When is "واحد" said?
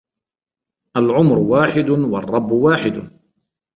1.39-1.89, 2.51-3.09